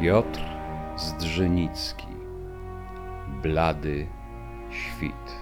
Piotr 0.00 0.40
Zdrzenicki 0.96 2.06
Blady 3.42 4.06
świt 4.70 5.36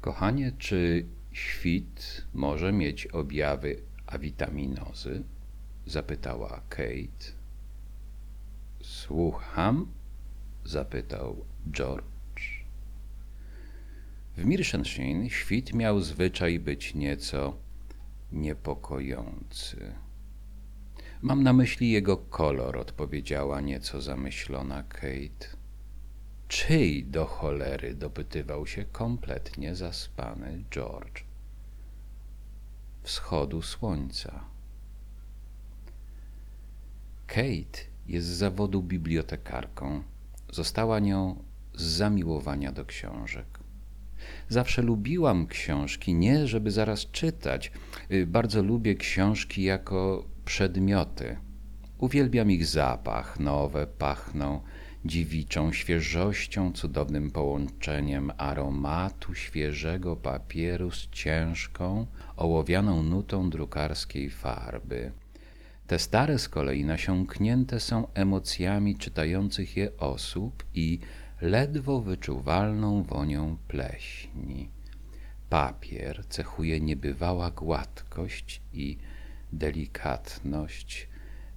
Kochanie, 0.00 0.52
czy 0.58 1.06
świt 1.32 2.26
może 2.34 2.72
mieć 2.72 3.06
objawy 3.06 3.82
awitaminozy? 4.06 5.24
Zapytała 5.86 6.62
Kate. 6.68 7.32
Słucham? 8.82 9.86
Zapytał 10.64 11.44
George. 11.70 12.64
W 14.36 14.44
Mirszenstein 14.44 15.30
świt 15.30 15.74
miał 15.74 16.00
zwyczaj 16.00 16.60
być 16.60 16.94
nieco 16.94 17.67
niepokojący. 18.32 19.94
Mam 21.22 21.42
na 21.42 21.52
myśli 21.52 21.90
jego 21.90 22.16
kolor, 22.16 22.76
odpowiedziała 22.76 23.60
nieco 23.60 24.00
zamyślona 24.00 24.82
Kate. 24.82 25.58
Czyj 26.48 27.04
do 27.04 27.26
cholery 27.26 27.94
dopytywał 27.94 28.66
się 28.66 28.84
kompletnie 28.84 29.74
zaspany 29.74 30.64
George. 30.70 31.24
Wschodu 33.02 33.62
słońca. 33.62 34.44
Kate 37.26 37.78
jest 38.06 38.26
z 38.26 38.30
zawodu 38.30 38.82
bibliotekarką. 38.82 40.02
Została 40.52 40.98
nią 40.98 41.44
z 41.74 41.82
zamiłowania 41.82 42.72
do 42.72 42.84
książek. 42.84 43.58
Zawsze 44.48 44.82
lubiłam 44.82 45.46
książki, 45.46 46.14
nie 46.14 46.46
żeby 46.46 46.70
zaraz 46.70 47.10
czytać. 47.10 47.72
Y, 48.12 48.26
bardzo 48.26 48.62
lubię 48.62 48.94
książki 48.94 49.62
jako 49.62 50.24
przedmioty. 50.44 51.36
Uwielbiam 51.98 52.50
ich 52.50 52.66
zapach, 52.66 53.40
nowe 53.40 53.86
pachną 53.86 54.60
dziewiczą 55.04 55.72
świeżością, 55.72 56.72
cudownym 56.72 57.30
połączeniem 57.30 58.32
aromatu 58.38 59.34
świeżego 59.34 60.16
papieru 60.16 60.90
z 60.90 61.08
ciężką, 61.10 62.06
ołowianą 62.36 63.02
nutą 63.02 63.50
drukarskiej 63.50 64.30
farby. 64.30 65.12
Te 65.86 65.98
stare 65.98 66.38
z 66.38 66.48
kolei 66.48 66.84
nasiąknięte 66.84 67.80
są 67.80 68.06
emocjami 68.14 68.96
czytających 68.96 69.76
je 69.76 69.96
osób 69.98 70.64
i 70.74 70.98
ledwo 71.40 72.00
wyczuwalną 72.00 73.02
wonią 73.02 73.56
pleśni. 73.68 74.70
Papier 75.50 76.26
cechuje 76.28 76.80
niebywała 76.80 77.50
gładkość 77.50 78.62
i 78.72 78.98
delikatność, 79.52 81.08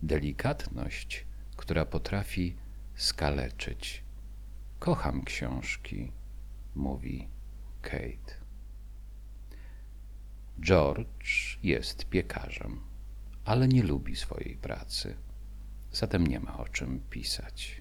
delikatność, 0.03 1.25
która 1.55 1.85
potrafi 1.85 2.55
skaleczyć. 2.95 4.03
Kocham 4.79 5.23
książki, 5.23 6.11
mówi 6.75 7.27
Kate. 7.81 8.41
George 10.59 11.57
jest 11.63 12.05
piekarzem, 12.05 12.79
ale 13.45 13.67
nie 13.67 13.83
lubi 13.83 14.15
swojej 14.15 14.55
pracy, 14.55 15.15
zatem 15.91 16.27
nie 16.27 16.39
ma 16.39 16.57
o 16.57 16.67
czym 16.67 16.99
pisać. 17.09 17.80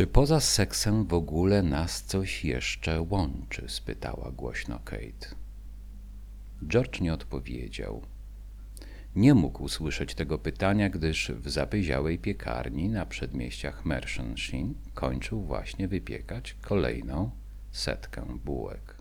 Czy 0.00 0.06
poza 0.06 0.40
seksem 0.40 1.04
w 1.04 1.14
ogóle 1.14 1.62
nas 1.62 2.02
coś 2.02 2.44
jeszcze 2.44 3.00
łączy? 3.00 3.64
spytała 3.68 4.30
głośno 4.30 4.78
Kate. 4.84 5.34
George 6.66 7.00
nie 7.00 7.14
odpowiedział. 7.14 8.02
Nie 9.16 9.34
mógł 9.34 9.62
usłyszeć 9.62 10.14
tego 10.14 10.38
pytania, 10.38 10.90
gdyż 10.90 11.30
w 11.30 11.50
zapyziałej 11.50 12.18
piekarni 12.18 12.88
na 12.88 13.06
przedmieściach 13.06 13.84
Mershenshim 13.84 14.74
kończył 14.94 15.42
właśnie 15.42 15.88
wypiekać 15.88 16.56
kolejną 16.60 17.30
setkę 17.72 18.38
bułek. 18.44 18.96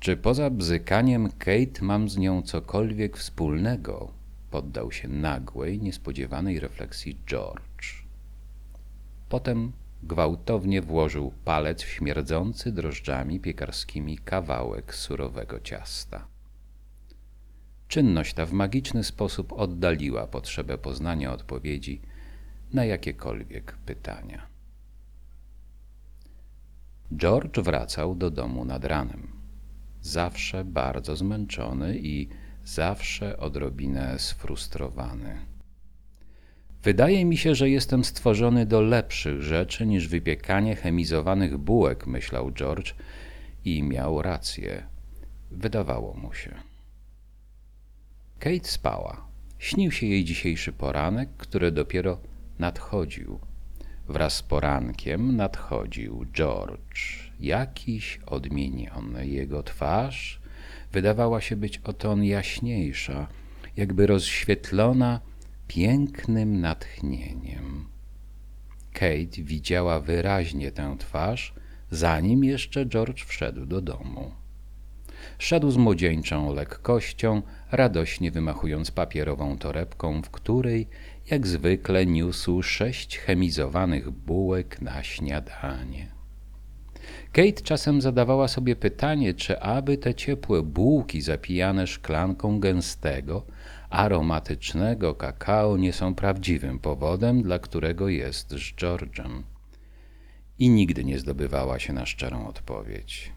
Czy 0.00 0.16
poza 0.16 0.50
bzykaniem 0.50 1.28
Kate 1.30 1.82
mam 1.82 2.08
z 2.08 2.16
nią 2.16 2.42
cokolwiek 2.42 3.16
wspólnego? 3.16 4.12
Poddał 4.50 4.92
się 4.92 5.08
nagłej, 5.08 5.80
niespodziewanej 5.80 6.60
refleksji 6.60 7.16
George. 7.26 8.01
Potem 9.32 9.72
gwałtownie 10.02 10.82
włożył 10.82 11.32
palec 11.44 11.82
w 11.82 11.88
śmierdzący 11.88 12.72
drożdżami 12.72 13.40
piekarskimi 13.40 14.18
kawałek 14.18 14.94
surowego 14.94 15.60
ciasta. 15.60 16.26
Czynność 17.88 18.34
ta 18.34 18.46
w 18.46 18.52
magiczny 18.52 19.04
sposób 19.04 19.52
oddaliła 19.52 20.26
potrzebę 20.26 20.78
poznania 20.78 21.32
odpowiedzi 21.32 22.00
na 22.72 22.84
jakiekolwiek 22.84 23.76
pytania. 23.86 24.46
George 27.16 27.58
wracał 27.58 28.14
do 28.14 28.30
domu 28.30 28.64
nad 28.64 28.84
ranem. 28.84 29.28
Zawsze 30.00 30.64
bardzo 30.64 31.16
zmęczony 31.16 31.98
i 31.98 32.28
zawsze 32.64 33.38
odrobinę 33.38 34.18
sfrustrowany. 34.18 35.51
Wydaje 36.82 37.24
mi 37.24 37.36
się, 37.36 37.54
że 37.54 37.70
jestem 37.70 38.04
stworzony 38.04 38.66
do 38.66 38.80
lepszych 38.80 39.42
rzeczy 39.42 39.86
niż 39.86 40.08
wypiekanie 40.08 40.76
chemizowanych 40.76 41.58
bułek, 41.58 42.06
myślał 42.06 42.52
George 42.52 42.94
i 43.64 43.82
miał 43.82 44.22
rację. 44.22 44.86
Wydawało 45.50 46.14
mu 46.14 46.34
się. 46.34 46.54
Kate 48.38 48.68
spała. 48.68 49.26
Śnił 49.58 49.90
się 49.90 50.06
jej 50.06 50.24
dzisiejszy 50.24 50.72
poranek, 50.72 51.28
który 51.36 51.70
dopiero 51.70 52.18
nadchodził. 52.58 53.38
Wraz 54.08 54.36
z 54.36 54.42
porankiem 54.42 55.36
nadchodził 55.36 56.26
George. 56.32 57.30
Jakiś 57.40 58.20
odmieniony. 58.26 59.26
Jego 59.26 59.62
twarz 59.62 60.40
wydawała 60.92 61.40
się 61.40 61.56
być 61.56 61.78
o 61.78 61.92
ton 61.92 62.24
jaśniejsza, 62.24 63.26
jakby 63.76 64.06
rozświetlona 64.06 65.20
pięknym 65.74 66.60
natchnieniem. 66.60 67.86
Kate 68.92 69.42
widziała 69.42 70.00
wyraźnie 70.00 70.72
tę 70.72 70.96
twarz, 70.98 71.54
zanim 71.90 72.44
jeszcze 72.44 72.86
George 72.86 73.24
wszedł 73.24 73.66
do 73.66 73.80
domu. 73.80 74.30
Szedł 75.38 75.70
z 75.70 75.76
młodzieńczą 75.76 76.54
lekkością, 76.54 77.42
radośnie 77.70 78.30
wymachując 78.30 78.90
papierową 78.90 79.58
torebką, 79.58 80.22
w 80.22 80.30
której, 80.30 80.88
jak 81.30 81.46
zwykle, 81.46 82.06
niósł 82.06 82.62
sześć 82.62 83.18
chemizowanych 83.18 84.10
bułek 84.10 84.80
na 84.80 85.02
śniadanie. 85.02 86.08
Kate 87.32 87.62
czasem 87.62 88.00
zadawała 88.00 88.48
sobie 88.48 88.76
pytanie, 88.76 89.34
czy 89.34 89.60
aby 89.60 89.98
te 89.98 90.14
ciepłe 90.14 90.62
bułki 90.62 91.20
zapijane 91.20 91.86
szklanką 91.86 92.60
gęstego, 92.60 93.46
aromatycznego 93.92 95.14
kakao 95.14 95.76
nie 95.76 95.92
są 95.92 96.14
prawdziwym 96.14 96.78
powodem, 96.78 97.42
dla 97.42 97.58
którego 97.58 98.08
jest 98.08 98.50
z 98.50 98.74
George'em. 98.74 99.42
I 100.58 100.68
nigdy 100.68 101.04
nie 101.04 101.18
zdobywała 101.18 101.78
się 101.78 101.92
na 101.92 102.06
szczerą 102.06 102.46
odpowiedź. 102.46 103.32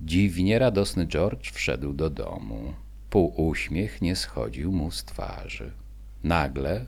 Dziwnie 0.00 0.58
radosny 0.58 1.06
George 1.06 1.50
wszedł 1.50 1.92
do 1.92 2.10
domu. 2.10 2.74
Półuśmiech 3.10 4.02
nie 4.02 4.16
schodził 4.16 4.72
mu 4.72 4.90
z 4.90 5.04
twarzy. 5.04 5.72
Nagle, 6.24 6.86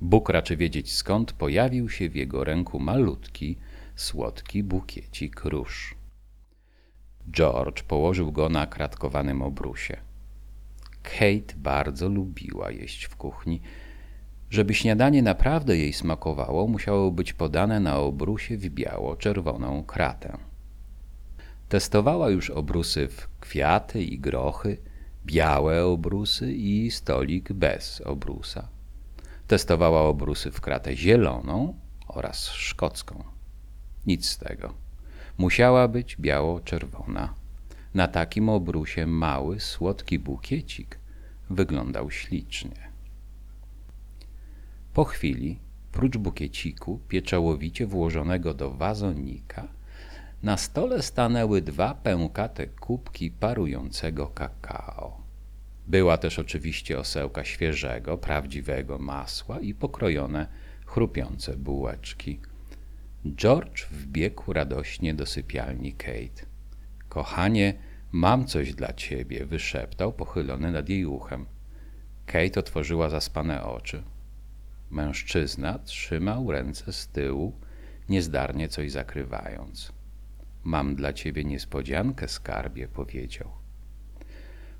Bóg 0.00 0.28
raczy 0.28 0.56
wiedzieć 0.56 0.92
skąd, 0.92 1.32
pojawił 1.32 1.88
się 1.88 2.08
w 2.08 2.14
jego 2.14 2.44
ręku 2.44 2.80
malutki, 2.80 3.56
słodki 3.96 4.62
bukiecik 4.62 5.44
róż. 5.44 5.94
George 7.30 7.82
położył 7.82 8.32
go 8.32 8.48
na 8.48 8.66
kratkowanym 8.66 9.42
obrusie. 9.42 10.11
Kate 11.02 11.54
bardzo 11.56 12.08
lubiła 12.08 12.70
jeść 12.70 13.04
w 13.04 13.16
kuchni. 13.16 13.60
Żeby 14.50 14.74
śniadanie 14.74 15.22
naprawdę 15.22 15.76
jej 15.76 15.92
smakowało, 15.92 16.66
musiało 16.66 17.10
być 17.10 17.32
podane 17.32 17.80
na 17.80 17.98
obrusie 17.98 18.56
w 18.56 18.68
biało-czerwoną 18.68 19.84
kratę. 19.84 20.38
Testowała 21.68 22.30
już 22.30 22.50
obrusy 22.50 23.08
w 23.08 23.28
kwiaty 23.40 24.02
i 24.02 24.18
grochy, 24.18 24.76
białe 25.26 25.84
obrusy 25.84 26.52
i 26.52 26.90
stolik 26.90 27.52
bez 27.52 28.00
obrusa. 28.00 28.68
Testowała 29.46 30.02
obrusy 30.02 30.50
w 30.50 30.60
kratę 30.60 30.96
zieloną 30.96 31.74
oraz 32.08 32.46
szkocką. 32.46 33.24
Nic 34.06 34.28
z 34.28 34.38
tego. 34.38 34.74
Musiała 35.38 35.88
być 35.88 36.16
biało-czerwona. 36.16 37.41
Na 37.94 38.08
takim 38.08 38.48
obrusie 38.48 39.06
mały, 39.06 39.60
słodki 39.60 40.18
bukiecik 40.18 40.98
wyglądał 41.50 42.10
ślicznie. 42.10 42.92
Po 44.94 45.04
chwili 45.04 45.58
Prócz 45.92 46.16
bukieciku, 46.16 47.00
pieczołowicie 47.08 47.86
włożonego 47.86 48.54
do 48.54 48.70
wazonika, 48.70 49.68
na 50.42 50.56
stole 50.56 51.02
stanęły 51.02 51.62
dwa 51.62 51.94
pękate 51.94 52.66
kubki 52.66 53.30
parującego 53.30 54.26
kakao. 54.26 55.22
Była 55.86 56.18
też 56.18 56.38
oczywiście 56.38 56.98
osełka 56.98 57.44
świeżego, 57.44 58.18
prawdziwego 58.18 58.98
masła 58.98 59.60
i 59.60 59.74
pokrojone, 59.74 60.46
chrupiące 60.86 61.56
bułeczki. 61.56 62.40
George 63.26 63.86
wbiegł 63.90 64.52
radośnie 64.52 65.14
do 65.14 65.26
sypialni 65.26 65.92
Kate. 65.92 66.51
Kochanie, 67.12 67.74
mam 68.12 68.46
coś 68.46 68.74
dla 68.74 68.92
ciebie, 68.92 69.46
wyszeptał, 69.46 70.12
pochylony 70.12 70.72
nad 70.72 70.88
jej 70.88 71.06
uchem. 71.06 71.46
Kate 72.26 72.60
otworzyła 72.60 73.08
zaspane 73.08 73.64
oczy. 73.64 74.02
Mężczyzna 74.90 75.78
trzymał 75.78 76.52
ręce 76.52 76.92
z 76.92 77.08
tyłu, 77.08 77.52
niezdarnie 78.08 78.68
coś 78.68 78.90
zakrywając. 78.92 79.92
Mam 80.64 80.96
dla 80.96 81.12
ciebie 81.12 81.44
niespodziankę, 81.44 82.28
skarbie, 82.28 82.88
powiedział. 82.88 83.50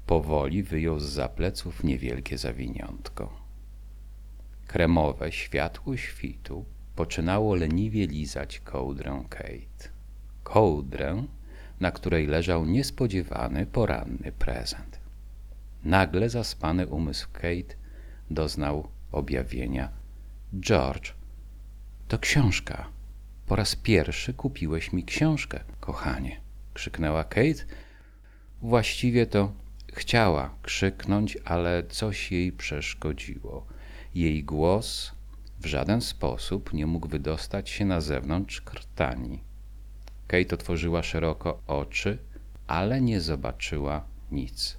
Powoli 0.06 0.62
wyjął 0.62 1.00
z 1.00 1.05
zapleców 1.05 1.84
niewielkie 1.84 2.38
zawiniątko. 2.38 3.40
Kremowe 4.67 5.32
światło 5.32 5.96
świtu 5.96 6.64
poczynało 6.96 7.55
leniwie 7.55 8.06
lizać 8.06 8.61
kołdrę 8.61 9.25
Kate. 9.29 9.88
Kołdrę, 10.43 11.26
na 11.82 11.90
której 11.90 12.26
leżał 12.26 12.67
niespodziewany 12.67 13.67
poranny 13.67 14.32
prezent. 14.38 15.00
Nagle 15.84 16.29
zaspany 16.29 16.87
umysł 16.87 17.29
Kate 17.32 17.75
doznał 18.31 18.88
objawienia. 19.12 19.88
George, 20.61 21.12
to 22.08 22.19
książka. 22.19 22.88
Po 23.46 23.56
raz 23.56 23.76
pierwszy 23.76 24.34
kupiłeś 24.34 24.93
mi 24.93 25.05
książkę, 25.05 25.61
kochanie, 25.81 26.40
krzyknęła 26.75 27.25
Kate. 27.25 27.64
Właściwie 28.62 29.26
to 29.26 29.52
chciała 29.93 30.55
krzyknąć, 30.62 31.38
ale 31.44 31.82
coś 31.88 32.32
jej 32.32 32.52
przeszkodziło. 32.52 33.67
Jej 34.14 34.44
głos 34.44 35.12
w 35.61 35.67
żaden 35.67 36.00
sposób 36.00 36.73
nie 36.73 36.87
mógł 36.87 37.08
wydostać 37.08 37.70
się 37.70 37.84
na 37.84 38.00
zewnątrz 38.00 38.61
krtani. 38.61 39.51
Kate 40.32 40.55
otworzyła 40.55 41.02
szeroko 41.02 41.62
oczy, 41.67 42.19
ale 42.67 43.00
nie 43.00 43.20
zobaczyła 43.20 44.05
nic. 44.31 44.79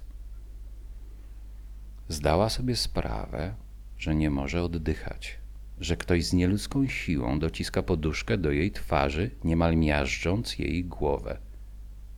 Zdała 2.08 2.48
sobie 2.48 2.76
sprawę, 2.76 3.54
że 3.98 4.14
nie 4.14 4.30
może 4.30 4.62
oddychać, 4.62 5.38
że 5.80 5.96
ktoś 5.96 6.24
z 6.24 6.32
nieludzką 6.32 6.88
siłą 6.88 7.38
dociska 7.38 7.82
poduszkę 7.82 8.38
do 8.38 8.50
jej 8.50 8.70
twarzy, 8.72 9.30
niemal 9.44 9.76
miażdżąc 9.76 10.58
jej 10.58 10.84
głowę. 10.84 11.38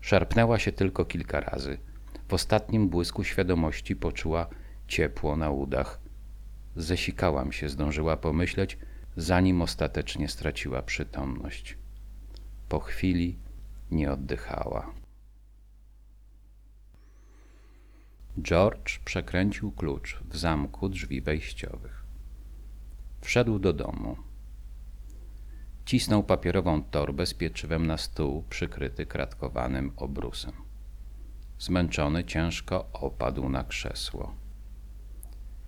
Szarpnęła 0.01 0.59
się 0.59 0.73
tylko 0.73 1.05
kilka 1.05 1.41
razy. 1.41 1.79
W 2.29 2.35
ostatnim 2.35 2.89
błysku 2.89 3.25
świadomości 3.25 3.97
poczuła 3.97 4.47
ciepło 4.89 5.37
na 5.37 5.51
udach. 5.51 6.01
Zesikałam 6.77 7.53
się, 7.53 7.69
zdążyła 7.69 8.17
pomyśleć, 8.17 8.79
zanim 9.17 9.63
ostatecznie 9.63 10.29
straciła 10.29 10.83
przytomność. 10.83 11.77
Po 12.69 12.81
chwili 12.81 13.39
nie 13.91 14.13
oddychała. 14.13 14.95
George 18.43 18.99
przekręcił 19.05 19.73
klucz 19.73 20.21
w 20.31 20.37
zamku 20.37 20.89
drzwi 20.89 21.21
wejściowych. 21.21 22.05
Wszedł 23.21 23.59
do 23.59 23.73
domu. 23.73 24.17
Cisnął 25.85 26.23
papierową 26.23 26.83
torbę 26.83 27.27
z 27.27 27.35
pieczywem 27.35 27.87
na 27.87 27.97
stół 27.97 28.45
przykryty 28.51 29.07
kratkowanym 29.07 29.93
obrusem. 29.97 30.53
Zmęczony 31.59 32.25
ciężko 32.25 32.89
opadł 32.93 33.49
na 33.49 33.65
krzesło. 33.65 34.35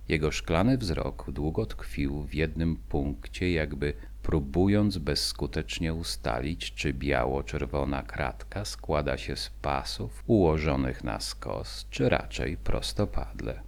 Jego 0.07 0.31
szklany 0.31 0.77
wzrok 0.77 1.31
długo 1.31 1.65
tkwił 1.65 2.23
w 2.23 2.33
jednym 2.33 2.75
punkcie, 2.75 3.51
jakby 3.51 3.93
próbując 4.29 4.97
bezskutecznie 4.97 5.93
ustalić, 5.93 6.73
czy 6.73 6.93
biało-czerwona 6.93 8.03
kratka 8.03 8.65
składa 8.65 9.17
się 9.17 9.35
z 9.35 9.49
pasów 9.49 10.23
ułożonych 10.27 11.03
na 11.03 11.19
skos, 11.19 11.87
czy 11.89 12.09
raczej 12.09 12.57
prostopadle. 12.57 13.61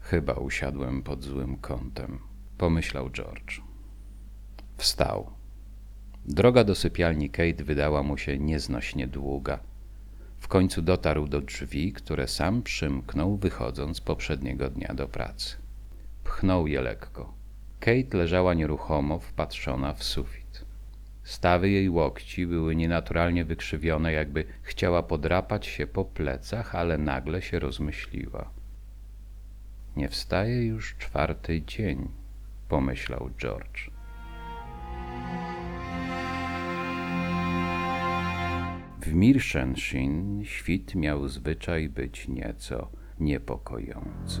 Chyba 0.00 0.32
usiadłem 0.32 1.02
pod 1.02 1.24
złym 1.24 1.56
kątem, 1.56 2.18
pomyślał 2.58 3.10
George. 3.10 3.60
Wstał. 4.76 5.30
Droga 6.24 6.64
do 6.64 6.74
sypialni 6.74 7.30
Kate 7.30 7.64
wydała 7.64 8.02
mu 8.02 8.18
się 8.18 8.38
nieznośnie 8.38 9.06
długa. 9.06 9.58
W 10.38 10.48
końcu 10.48 10.82
dotarł 10.82 11.28
do 11.28 11.40
drzwi, 11.40 11.92
które 11.92 12.28
sam 12.28 12.62
przymknął, 12.62 13.36
wychodząc 13.36 14.00
poprzedniego 14.00 14.70
dnia 14.70 14.94
do 14.94 15.08
pracy. 15.08 15.56
Pchnął 16.24 16.66
je 16.66 16.82
lekko. 16.82 17.43
Kate 17.84 18.18
leżała 18.18 18.54
nieruchomo, 18.54 19.18
wpatrzona 19.18 19.92
w 19.92 20.04
sufit. 20.04 20.64
Stawy 21.22 21.70
jej 21.70 21.90
łokci 21.90 22.46
były 22.46 22.76
nienaturalnie 22.76 23.44
wykrzywione, 23.44 24.12
jakby 24.12 24.44
chciała 24.62 25.02
podrapać 25.02 25.66
się 25.66 25.86
po 25.86 26.04
plecach, 26.04 26.74
ale 26.74 26.98
nagle 26.98 27.42
się 27.42 27.58
rozmyśliła. 27.58 28.50
Nie 29.96 30.08
wstaje 30.08 30.66
już 30.66 30.96
czwarty 30.96 31.62
dzień, 31.62 32.08
pomyślał 32.68 33.30
George. 33.38 33.90
W 39.00 39.14
Mirszenshin 39.14 40.44
świt 40.44 40.94
miał 40.94 41.28
zwyczaj 41.28 41.88
być 41.88 42.28
nieco 42.28 42.90
niepokojący. 43.20 44.40